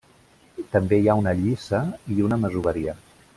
També 0.75 0.97
hi 1.01 1.09
ha 1.11 1.17
una 1.19 1.33
lliça 1.41 1.83
i 2.17 2.27
una 2.29 2.41
masoveria. 2.47 2.97